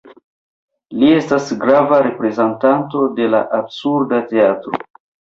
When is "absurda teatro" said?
3.63-4.87